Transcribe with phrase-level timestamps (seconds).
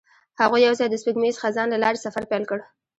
[0.41, 2.59] هغوی یوځای د سپوږمیز خزان له لارې سفر پیل کړ.